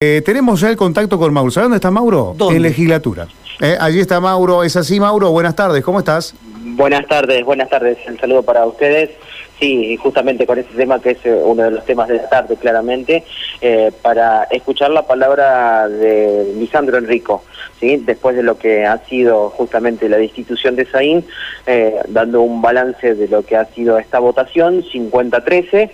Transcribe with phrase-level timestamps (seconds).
[0.00, 1.50] Eh, tenemos ya el contacto con Mauro.
[1.50, 2.32] ¿Sabes dónde está Mauro?
[2.36, 2.54] ¿Dónde?
[2.54, 3.26] En legislatura.
[3.60, 4.62] Eh, allí está Mauro.
[4.62, 5.32] ¿Es así, Mauro?
[5.32, 5.82] Buenas tardes.
[5.82, 6.36] ¿Cómo estás?
[6.62, 7.98] Buenas tardes, buenas tardes.
[8.06, 9.10] El saludo para ustedes.
[9.58, 12.54] Sí, justamente con este tema que es eh, uno de los temas de la tarde,
[12.54, 13.24] claramente,
[13.60, 17.42] eh, para escuchar la palabra de Lisandro Enrico,
[17.80, 17.96] ¿sí?
[17.96, 21.24] después de lo que ha sido justamente la destitución de Saín,
[21.66, 25.90] eh, dando un balance de lo que ha sido esta votación, 50-13,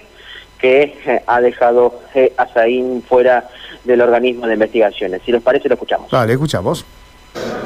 [0.64, 3.50] que eh, ha dejado eh, a Saín fuera
[3.84, 5.20] del organismo de investigaciones.
[5.26, 6.10] Si les parece, lo escuchamos.
[6.10, 6.86] Vale, escuchamos.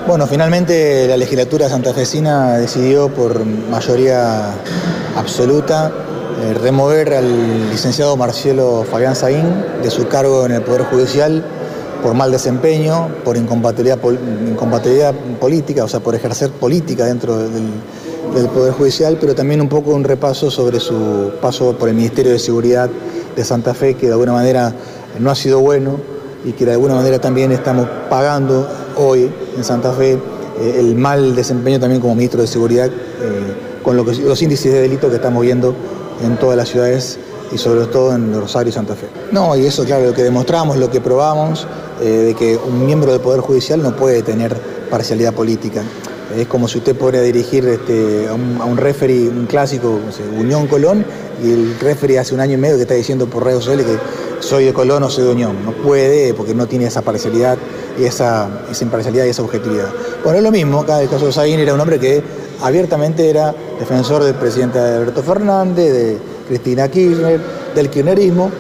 [0.08, 4.50] Bueno, finalmente la legislatura santafesina decidió por mayoría
[5.16, 5.92] absoluta
[6.42, 9.46] eh, remover al licenciado Marcelo Fabián Saín
[9.80, 11.44] de su cargo en el Poder Judicial
[12.02, 14.18] por mal desempeño, por incompatibilidad, pol-
[14.50, 17.68] incompatibilidad política, o sea, por ejercer política dentro del,
[18.34, 22.32] del Poder Judicial, pero también un poco un repaso sobre su paso por el Ministerio
[22.32, 22.90] de Seguridad
[23.36, 24.74] de Santa Fe, que de alguna manera
[25.18, 25.96] no ha sido bueno
[26.44, 31.34] y que de alguna manera también estamos pagando hoy en Santa Fe eh, el mal
[31.34, 35.74] desempeño también como ministro de Seguridad eh, con los índices de delito que estamos viendo
[36.22, 37.18] en todas las ciudades
[37.52, 39.06] y sobre todo en Rosario y Santa Fe.
[39.32, 41.66] No, y eso claro, lo que demostramos, lo que probamos,
[42.00, 44.54] eh, de que un miembro del Poder Judicial no puede tener
[44.90, 45.82] parcialidad política.
[46.36, 49.98] Es como si usted pudiera dirigir este, a, un, a un referee, un clásico,
[50.38, 51.04] Unión Colón,
[51.42, 54.46] y el referee hace un año y medio que está diciendo por redes sociales que
[54.46, 55.64] soy de Colón o soy de Unión.
[55.64, 57.56] No puede porque no tiene esa parcialidad
[57.98, 59.88] y esa, esa imparcialidad y esa objetividad.
[60.22, 62.22] Bueno, es lo mismo, acá el caso de Saín era un hombre que
[62.62, 66.18] abiertamente era defensor del presidente Alberto Fernández, de
[66.48, 67.40] Cristina Kirchner,
[67.74, 68.50] del kirchnerismo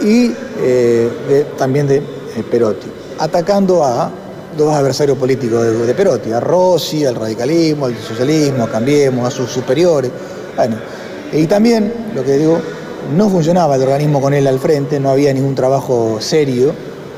[0.00, 2.02] y eh, también de eh,
[2.50, 4.10] Perotti, atacando a
[4.56, 10.10] dos adversarios políticos de, Perotti, a Rossi, al radicalismo, al socialismo, Cambiemos, a sus superiores.
[10.56, 10.76] Bueno,
[11.32, 12.58] y también, lo que digo,
[13.16, 16.72] no funcionaba el organismo con él al frente, no había ningún trabajo serio,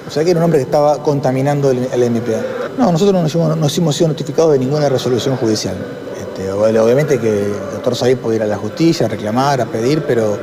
[0.07, 2.43] o sea que era un hombre que estaba contaminando el, el MPA.
[2.79, 5.75] No, nosotros no nos, hemos- no hemos sido notificados de ninguna resolución judicial.
[6.19, 10.03] Este, obviamente que el doctor Said puede ir a la justicia, a reclamar, a pedir,
[10.07, 10.39] pero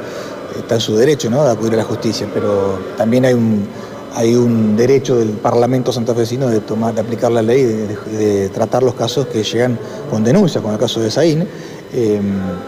[0.58, 1.44] está en su derecho ¿no?
[1.44, 3.68] de acudir a la justicia, pero también hay un,
[4.16, 7.88] hay un derecho del Parlamento santafesino de tomar, de aplicar la ley, de,
[8.18, 9.78] de- tratar los casos que llegan
[10.10, 11.46] con denuncia, como el caso de Saín,
[11.94, 12.20] eh,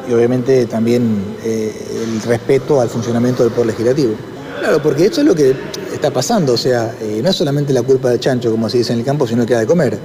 [0.10, 4.14] y obviamente también eh, el respeto al funcionamiento del Poder Legislativo.
[4.60, 5.56] Claro, porque esto es lo que
[5.94, 8.92] está pasando, o sea, eh, no es solamente la culpa del chancho, como se dice
[8.94, 9.98] en el campo, sino que ha de comer.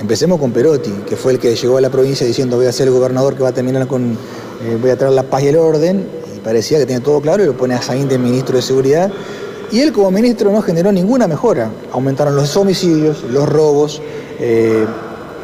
[0.00, 2.88] Empecemos con Perotti, que fue el que llegó a la provincia diciendo voy a ser
[2.88, 4.18] el gobernador que va a terminar con,
[4.80, 6.06] voy a traer la paz y el orden,
[6.36, 9.10] y parecía que tenía todo claro, y lo pone a Saín de ministro de Seguridad,
[9.72, 11.70] y él como ministro no generó ninguna mejora.
[11.92, 14.02] Aumentaron los homicidios, los robos,
[14.38, 14.86] eh,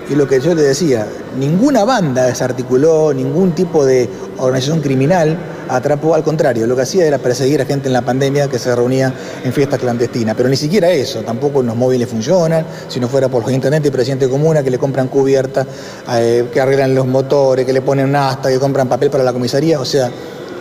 [0.09, 1.07] y lo que yo le decía,
[1.39, 5.37] ninguna banda desarticuló, ningún tipo de organización criminal
[5.69, 8.75] atrapó, al contrario, lo que hacía era perseguir a gente en la pandemia que se
[8.75, 13.29] reunía en fiestas clandestinas, pero ni siquiera eso, tampoco los móviles funcionan, si no fuera
[13.29, 15.67] por los intendentes y presidentes de comuna que le compran cubierta,
[16.13, 19.81] eh, que arreglan los motores, que le ponen asta, que compran papel para la comisaría,
[19.81, 20.09] o sea,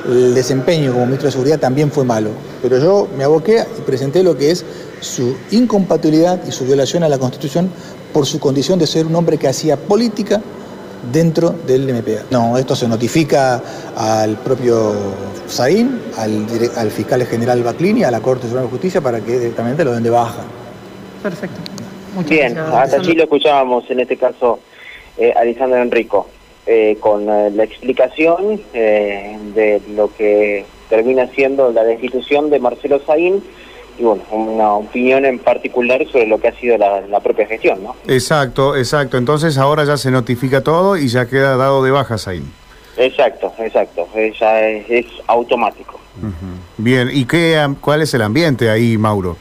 [0.07, 2.29] el desempeño como ministro de Seguridad también fue malo.
[2.61, 4.65] Pero yo me aboqué y presenté lo que es
[5.01, 7.69] su incompatibilidad y su violación a la Constitución
[8.13, 10.41] por su condición de ser un hombre que hacía política
[11.11, 12.25] dentro del MPA.
[12.31, 13.61] No, esto se notifica
[13.95, 14.93] al propio
[15.47, 19.91] Saín, al, fiscal general Baclini, a la Corte Suprema de Justicia para que directamente lo
[19.93, 20.43] den de baja.
[21.21, 21.59] Perfecto.
[22.15, 24.59] Muchas Bien, gracias, hasta allí lo escuchábamos, en este caso,
[25.17, 26.27] eh, Alessandro Enrico,
[26.65, 32.99] eh, con eh, la explicación eh, de lo que termina siendo la destitución de Marcelo
[33.05, 33.43] Saín
[33.97, 37.83] y, bueno, una opinión en particular sobre lo que ha sido la, la propia gestión,
[37.83, 37.95] ¿no?
[38.07, 39.17] Exacto, exacto.
[39.17, 42.51] Entonces ahora ya se notifica todo y ya queda dado de baja Saín.
[42.97, 45.99] Exacto, exacto, eh, ya es, es automático.
[46.77, 49.37] Bien, ¿y qué, cuál es el ambiente ahí, Mauro?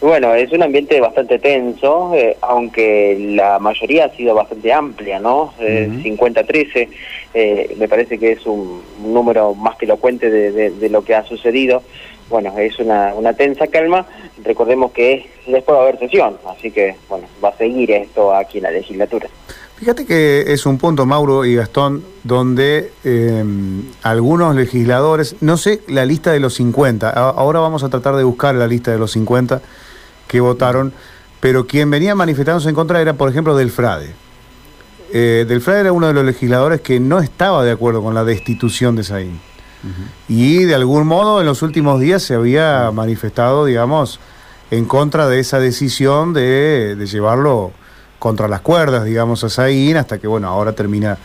[0.00, 5.52] Bueno, es un ambiente bastante tenso, eh, aunque la mayoría ha sido bastante amplia, ¿no?
[5.60, 6.88] Eh, 50-13,
[7.34, 11.02] eh, me parece que es un, un número más que elocuente de, de- de lo
[11.04, 11.82] que ha sucedido.
[12.30, 14.06] Bueno, es una, una tensa calma.
[14.42, 18.58] Recordemos que después va a haber sesión, así que, bueno, va a seguir esto aquí
[18.58, 19.28] en la legislatura.
[19.76, 23.44] Fíjate que es un punto, Mauro y Gastón, donde eh,
[24.02, 28.22] algunos legisladores, no sé la lista de los 50, a- ahora vamos a tratar de
[28.24, 29.60] buscar la lista de los 50
[30.28, 30.92] que votaron,
[31.40, 34.14] pero quien venía manifestándose en contra era, por ejemplo, Del Frade.
[35.12, 38.24] Eh, Del Frade era uno de los legisladores que no estaba de acuerdo con la
[38.24, 39.40] destitución de Saín.
[40.28, 44.18] Y de algún modo en los últimos días se había manifestado, digamos,
[44.70, 47.72] en contra de esa decisión de, de llevarlo
[48.24, 51.18] contra las cuerdas, digamos, a Saín, hasta que, bueno, ahora termina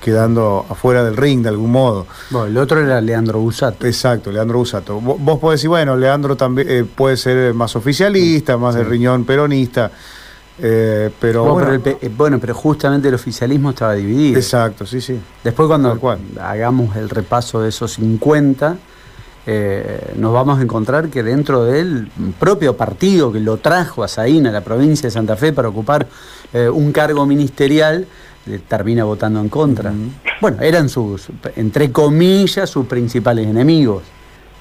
[0.00, 2.06] quedando afuera del ring de algún modo.
[2.30, 3.84] Bueno, el otro era Leandro Busato.
[3.88, 5.00] Exacto, Leandro Busato.
[5.00, 9.90] Vos, podés decir, bueno, Leandro también eh, puede ser más oficialista, más de riñón peronista.
[10.60, 14.38] eh, pero, Bueno, bueno, pero el pe- eh, bueno, pero justamente el oficialismo estaba dividido.
[14.38, 15.18] exacto, sí, sí.
[15.42, 15.98] Después cuando
[16.40, 18.76] hagamos el repaso de esos 50,
[19.46, 22.08] eh, nos vamos a encontrar que dentro del
[22.38, 26.06] propio partido que lo trajo a Saín, a la provincia de Santa Fe, para ocupar
[26.54, 28.06] eh, un cargo ministerial,
[28.46, 29.92] eh, termina votando en contra.
[30.40, 34.02] Bueno, eran sus, entre comillas, sus principales enemigos.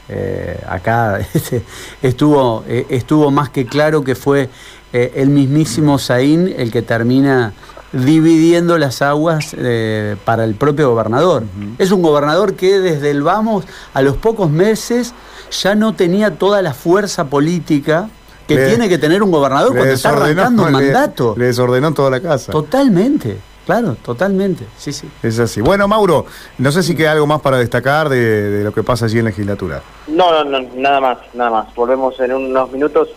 [0.10, 1.63] Eh, acá este,
[2.01, 4.50] estuvo, eh, estuvo más que claro que fue
[4.92, 7.51] el mismísimo Saín el que termina
[7.94, 11.44] dividiendo las aguas eh, para el propio gobernador.
[11.78, 15.13] Es un gobernador que desde el vamos, a los pocos meses,
[15.51, 18.10] ya no tenía toda la fuerza política
[18.48, 21.34] que Le- tiene que tener un gobernador Le cuando está arrancando un le- mandato.
[21.38, 22.51] Le desordenó toda la casa.
[22.51, 24.66] Totalmente, claro, totalmente.
[24.78, 25.10] Sí, sí.
[25.22, 25.62] Es así.
[25.62, 26.25] Bueno, Mauro,
[26.57, 28.18] no sé si queda algo más para destacar de,
[28.50, 29.81] de lo que pasa allí en legislatura.
[30.07, 31.75] No, no, no, nada más, nada más.
[31.75, 33.10] Volvemos en unos minutos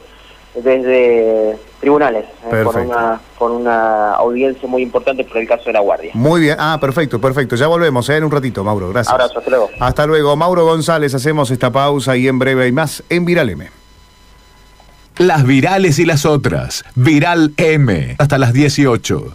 [0.55, 2.81] desde tribunales, eh, con, Perfecto.
[2.88, 6.11] una, con una audiencia muy importante por el caso de la Guardia.
[6.14, 6.56] Muy bien.
[6.58, 7.56] Ah, perfecto, perfecto.
[7.56, 8.17] Ya volvemos ¿eh?
[8.17, 8.88] en un ratito, Mauro.
[8.90, 9.12] Gracias.
[9.12, 9.69] Abrazo, hasta luego.
[9.78, 10.34] Hasta luego.
[10.37, 13.69] Mauro González, hacemos esta pausa y en breve hay más en Viral M.
[15.18, 16.84] Las virales y las otras.
[16.94, 18.16] Viral M.
[18.18, 19.34] Hasta las 18.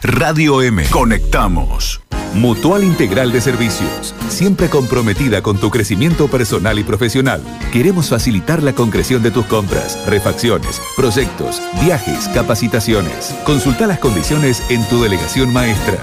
[0.00, 0.82] Radio M.
[0.90, 2.00] Conectamos.
[2.32, 4.14] Mutual Integral de Servicios.
[4.30, 7.42] Siempre comprometida con tu crecimiento personal y profesional.
[7.70, 13.34] Queremos facilitar la concreción de tus compras, refacciones, proyectos, viajes, capacitaciones.
[13.44, 15.98] Consulta las condiciones en tu delegación maestra.